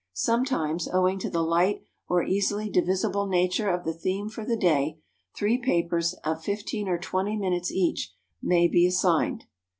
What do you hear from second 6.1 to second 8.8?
of fifteen or twenty minutes each, may